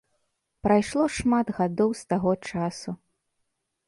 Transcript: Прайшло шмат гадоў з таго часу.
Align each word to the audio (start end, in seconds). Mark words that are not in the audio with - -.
Прайшло 0.67 1.03
шмат 1.17 1.51
гадоў 1.57 1.93
з 1.99 2.07
таго 2.13 2.31
часу. 2.49 2.91